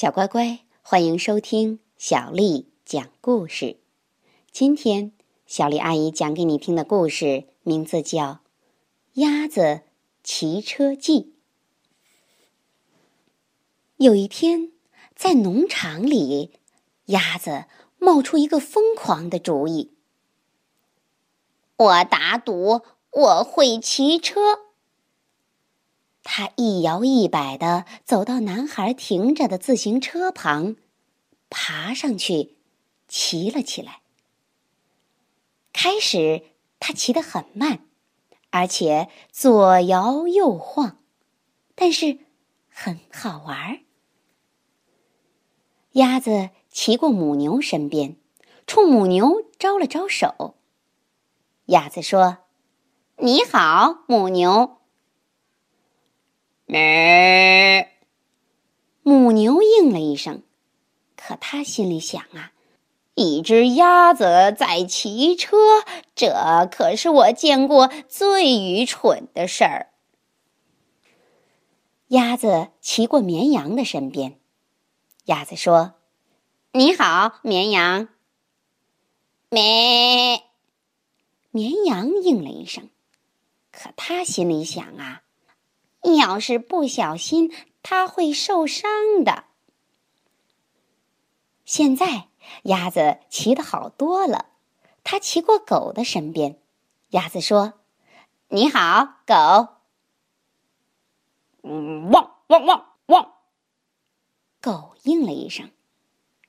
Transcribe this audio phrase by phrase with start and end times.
[0.00, 3.76] 小乖乖，欢迎收听小丽讲故事。
[4.50, 5.12] 今天，
[5.46, 8.22] 小丽阿姨讲给你听的故事名字叫
[9.20, 9.82] 《鸭子
[10.24, 11.20] 骑车记》。
[13.98, 14.72] 有一天，
[15.14, 16.52] 在农场里，
[17.04, 17.66] 鸭子
[17.98, 19.92] 冒出一个疯狂的主意
[21.76, 22.80] ：“我打赌
[23.10, 24.40] 我会骑车。”
[26.40, 30.76] 他一摇一摆的走到男孩停着的自行车旁，
[31.50, 32.56] 爬上去，
[33.08, 34.00] 骑了起来。
[35.70, 36.44] 开始，
[36.78, 37.80] 他骑得很慢，
[38.48, 40.96] 而且左摇右晃，
[41.74, 42.20] 但是
[42.70, 43.80] 很好玩。
[45.92, 48.16] 鸭子骑过母牛身边，
[48.66, 50.54] 冲母牛招了招手。
[51.66, 52.38] 鸭子说
[53.20, 54.78] ：“你好，母牛。”
[56.70, 57.90] 咩！
[59.02, 60.44] 母牛应了一声，
[61.16, 62.52] 可他心里想啊，
[63.16, 65.56] 一只鸭子在骑车，
[66.14, 66.32] 这
[66.70, 69.88] 可是我见过最愚蠢的事儿。
[72.06, 74.38] 鸭子骑过绵羊的身边，
[75.24, 75.94] 鸭子说
[76.70, 78.06] ：“你好，绵羊。”
[79.50, 80.44] 咩！
[81.50, 82.88] 绵羊应了一声，
[83.72, 85.22] 可他心里想啊。
[86.02, 89.44] 要是不小心，它会受伤的。
[91.64, 92.28] 现在
[92.64, 94.46] 鸭子骑得好多了，
[95.04, 96.58] 它骑过狗的身边。
[97.10, 97.74] 鸭子说
[98.48, 99.34] ：“你好，狗。
[101.62, 103.32] ”“嗯，汪汪汪汪！”
[104.60, 105.70] 狗应了一声，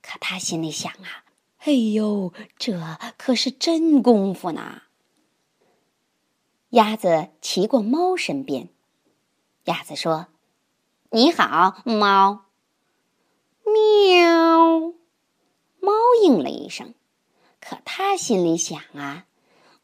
[0.00, 1.24] 可它心里想啊
[1.64, 2.80] ：“哎呦，这
[3.18, 4.82] 可是真功夫呢。”
[6.70, 8.68] 鸭子骑过猫身边。
[9.64, 10.26] 鸭子说
[11.10, 12.46] ：“你好，猫。”
[13.64, 14.94] 喵，
[15.80, 16.94] 猫应了一声，
[17.60, 19.26] 可它心里想啊：“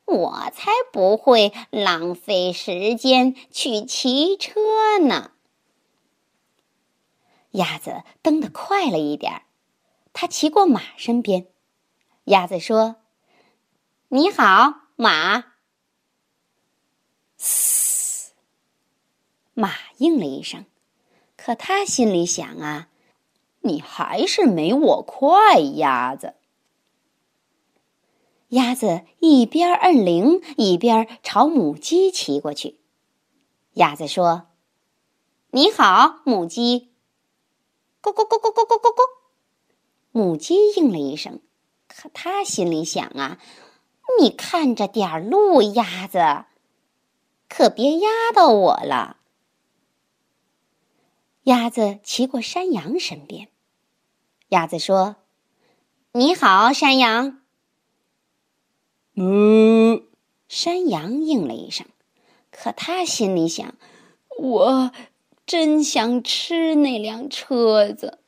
[0.07, 5.31] 我才不会浪费时间去骑车呢。”
[7.53, 9.43] 鸭子蹬得快了一点儿，
[10.13, 11.47] 它骑过马身边。
[12.25, 12.97] 鸭子说
[14.09, 15.45] ：“你好，马。”
[17.39, 17.76] 嘶
[19.59, 20.67] 马应了一声，
[21.35, 22.89] 可他心里想啊
[23.65, 26.35] ：“你还是没我快，鸭子。”
[28.51, 32.79] 鸭子一边摁铃，一边朝母鸡骑过去。
[33.73, 34.49] 鸭子说
[35.53, 36.93] ：“你好，母鸡。
[38.03, 39.01] ”“咕咕咕咕咕咕咕咕。”
[40.13, 41.41] 母鸡应了一声，
[41.89, 43.39] 可他心里想啊
[44.21, 46.45] ：“你看着点路，鸭子，
[47.49, 49.17] 可别压到我了。”
[51.47, 53.47] 鸭子骑过山羊身边，
[54.49, 55.15] 鸭子说
[56.11, 57.41] ：“你好，山羊。”
[59.15, 60.03] 嗯，
[60.49, 61.87] 山羊应了一声，
[62.51, 63.77] 可他心里想
[64.37, 64.91] ：“我
[65.47, 68.19] 真想吃那辆车子。”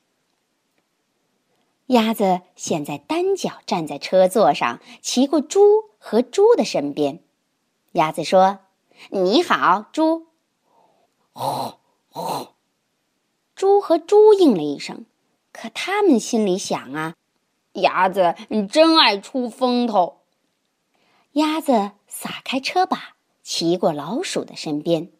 [1.87, 7.21] 鸭子现在单脚站在车座上，骑过猪和猪的身边。
[7.91, 8.61] 鸭子说
[9.11, 10.29] ：“你好，猪。”
[11.35, 11.81] 吼
[12.11, 12.55] 吼。
[13.59, 15.05] 猪和猪应了一声，
[15.51, 17.17] 可他们心里想啊
[17.75, 20.21] ：“鸭子你真爱出风头。”
[21.35, 25.11] 鸭子撒开车把，骑过老鼠的身边。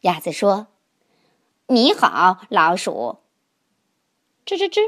[0.00, 0.68] 鸭子说
[1.68, 3.18] ：“你好，老鼠。”
[4.46, 4.80] 吱吱吱，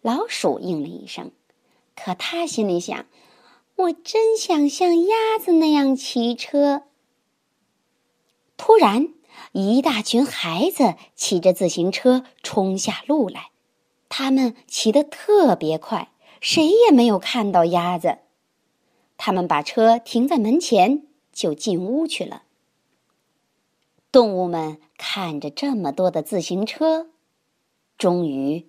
[0.00, 1.30] 老鼠应了一声，
[1.94, 3.06] 可他心里想
[3.76, 6.82] ：“我真想像鸭子那样骑车。”
[8.58, 9.15] 突然。
[9.52, 13.50] 一大群孩子骑着自行车冲下路来，
[14.08, 16.10] 他们骑得特别快，
[16.40, 18.18] 谁也没有看到鸭子。
[19.16, 22.42] 他们把车停在门前，就进屋去了。
[24.12, 27.08] 动物们看着这么多的自行车，
[27.96, 28.66] 终于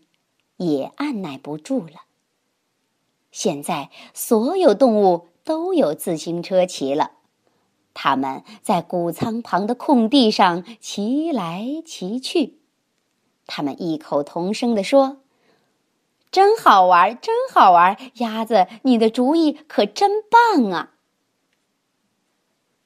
[0.55, 2.03] 也按耐不住了。
[3.31, 7.16] 现在，所有动物都有自行车骑了。
[7.99, 12.59] 他们在谷仓旁的空地上骑来骑去，
[13.47, 15.17] 他们异口同声地说
[16.29, 17.97] ：“真好玩，真好玩！
[18.17, 20.94] 鸭子，你的主意可真棒啊！”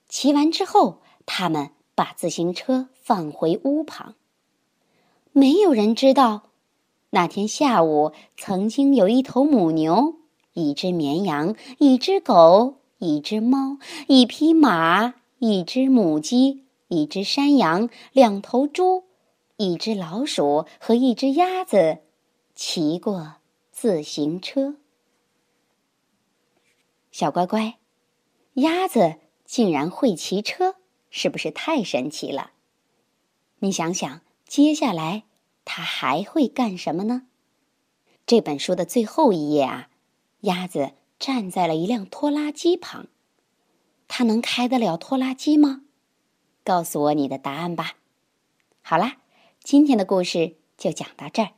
[0.07, 4.15] 骑完之后，他们把自行车放回屋旁。
[5.33, 6.43] 没有人知道，
[7.09, 10.15] 那天下午曾经有一头母牛、
[10.53, 12.77] 一只绵羊、一只狗。
[13.01, 19.05] 一只猫，一匹马，一只母鸡，一只山羊，两头猪，
[19.57, 21.97] 一只老鼠和一只鸭子
[22.53, 23.37] 骑过
[23.71, 24.75] 自行车。
[27.11, 27.79] 小乖乖，
[28.53, 29.15] 鸭子
[29.45, 30.75] 竟然会骑车，
[31.09, 32.51] 是不是太神奇了？
[33.61, 35.23] 你想想，接下来
[35.65, 37.23] 它还会干什么呢？
[38.27, 39.89] 这本书的最后一页啊，
[40.41, 40.91] 鸭子
[41.21, 43.07] 站在了一辆拖拉机旁。
[44.07, 45.83] 它能开得了拖拉机吗？
[46.63, 47.93] 告诉我你的答案吧。
[48.81, 49.17] 好啦，
[49.63, 51.51] 今天的故事就讲到这儿。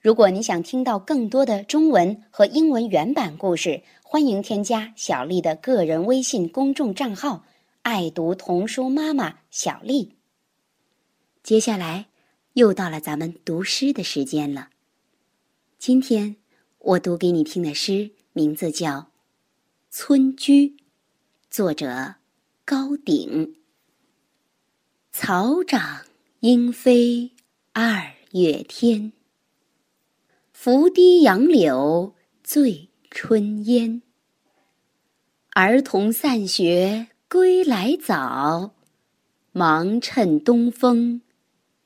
[0.00, 7.44] 如果你想听到更多的中文和英文原版故事，欢迎添加小丽的个人微信公众账号
[7.82, 10.16] “爱读童书妈妈小丽”。
[11.42, 12.06] 接下来
[12.54, 14.70] 又到了咱们读诗的时间了。
[15.78, 16.36] 今天
[16.78, 18.90] 我读给你听的诗名字叫
[19.90, 20.68] 《村居》。
[21.48, 22.16] 作者
[22.64, 23.54] 高鼎。
[25.12, 26.04] 草长
[26.40, 27.30] 莺飞
[27.72, 29.12] 二月天，
[30.52, 34.02] 拂堤杨柳醉春烟。
[35.50, 38.74] 儿童散学归来早，
[39.52, 41.22] 忙趁东风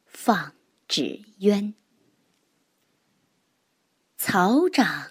[0.06, 0.54] 放
[0.88, 1.74] 纸鸢。
[4.16, 5.10] 草长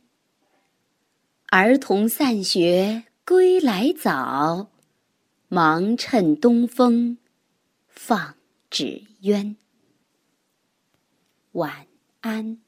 [1.53, 4.69] 儿童散学归来早。
[5.49, 7.17] 忙趁东风
[7.89, 8.35] 放
[8.69, 9.57] 纸鸢。
[11.51, 11.87] 晚
[12.21, 12.61] 安。